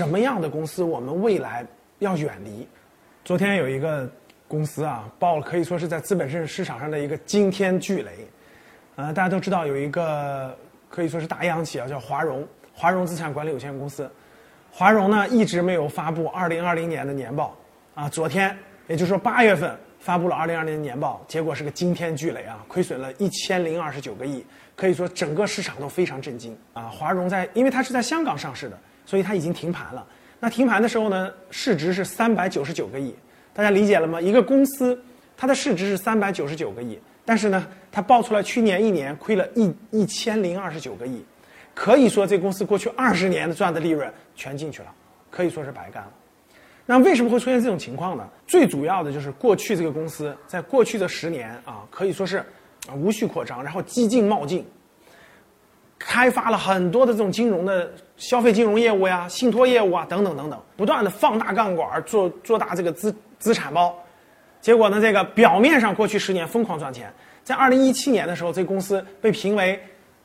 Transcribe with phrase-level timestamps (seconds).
[0.00, 1.62] 什么样的公司我们未来
[1.98, 2.66] 要远离？
[3.22, 4.10] 昨天有一个
[4.48, 8.10] 公司啊，爆了，可以说是在资本市市场上的一个惊天巨雷。
[8.96, 10.56] 呃，大家都知道有一个
[10.88, 14.10] 可以说是大央企啊，叫华融，华融资产管理有限公司。
[14.70, 17.54] 华融呢一直没有发布二零二零年的年报
[17.94, 18.56] 啊，昨天
[18.88, 24.42] 也就是说八月份发布了二零二零年年报，结果是个惊天巨雷啊，亏损了一千零二十九个亿，
[24.74, 26.84] 可以说整个市场都非常震惊啊。
[26.84, 30.06] 华融在因为它是在香港上市的，所以它已经停盘了。
[30.38, 33.14] 那停盘的时候呢，市值是三百九十九个亿，
[33.52, 34.20] 大家理解了吗？
[34.20, 34.98] 一个公司
[35.36, 41.24] 它的市值是三百九十九个亿，但是呢，它报出来去年一年亏了一一千零二十九个亿。
[41.74, 44.92] 可以说，这公司过去二十年的赚的利润全进去了，
[45.30, 46.10] 可以说是白干了。
[46.84, 48.28] 那为什么会出现这种情况呢？
[48.46, 52.44] 最主要的就是过去这个公司在过去的十年啊，可以说是
[52.96, 54.66] 无序扩张，然后激进冒进，
[56.00, 63.96] 开发了很多的这种金融的消费金融业务呀、信托业务啊等等等等，不断的放大杠杆，做做大这个资资产包。
[64.60, 67.12] 结果呢，这个表面上过去十年疯狂赚钱，
[67.44, 69.80] 在二零一七年的时候，这公司被评为。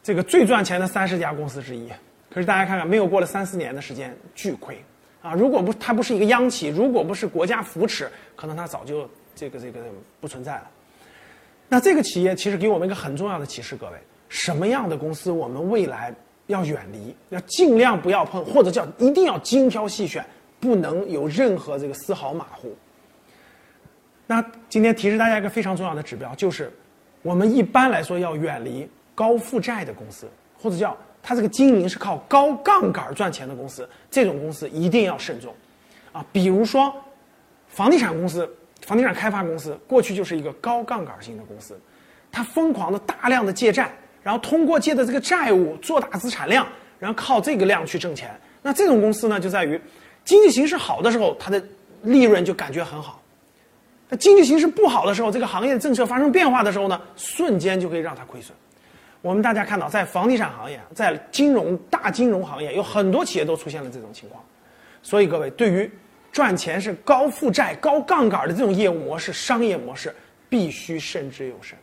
[0.00, 1.86] 这个最赚钱的三十家公司之一，
[2.32, 4.82] 可是大家看看，没有过了三四年的时间，巨亏
[5.20, 5.34] 啊！
[5.34, 9.80] 如果不它不是一个央企，如果不是国家扶持，可能它早就这个这个
[10.18, 10.70] 不存在了。
[11.68, 13.98] 那这个企业其实给我们一个很重要的启示，各位，
[14.38, 16.14] 什么样的公司我们未来
[16.46, 20.24] 要远离，要尽量不要碰，或者叫一定要精挑细选，
[20.60, 22.72] 不能有任何这个丝毫马虎。
[24.26, 26.72] 那今天提示大家一个非常重要的指标，就是
[27.22, 28.88] 我们一般来说要远离。
[29.12, 35.52] 高负债的公司，或者叫它这个经营是靠高杠杆赚钱的公司，这种公司一定要慎重，
[36.12, 36.94] 啊，比如说
[37.66, 38.48] 房地产公司、
[38.82, 41.76] 房地产开发公司，过去就是一个高杠杆型的公司，
[42.30, 43.92] 它疯狂的大量的借债，
[44.22, 46.66] 然后通过借的这个债务做大资产量，
[46.98, 48.30] 然后靠这个量去挣钱。
[48.62, 49.80] 那这种公司呢，就在于
[50.24, 51.62] 经济形势好的时候，它的
[52.02, 53.20] 利润就感觉很好；
[54.08, 58.54] 那经济形势不好的时候，这个行业政策发生变化的时候呢，瞬间就可以让它亏损。
[59.22, 64.42] 我们大家看到，在房地产行业，在金融大金融行业，有很多企业都出现了这种情况。
[65.02, 65.90] 所以各位，对于
[66.30, 70.14] 赚钱是高负债、高杠杆的这种业务模式、商业模式，
[70.48, 71.76] 必须慎之又慎。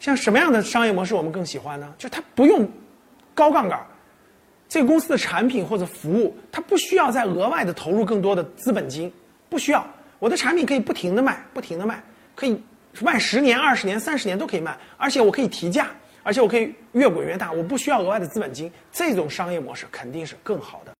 [0.00, 1.94] 像什么样的商业模式我们更喜欢呢？
[1.98, 2.68] 就它不用
[3.34, 3.80] 高杠杆，
[4.68, 9.12] 这个公司的产品或者服务，它不需要再额外的投入更多的资本金，
[9.48, 9.86] 不需要。
[10.18, 12.02] 我的产品可以不停的卖，不停的卖，
[12.34, 12.60] 可以
[13.00, 15.88] 卖十年、二十年、三十年都可以卖，而且我可以提价。
[16.24, 20.94] 而且我可以越滚越大，我不需要额外的资本金，这种商业模式肯定是更好的。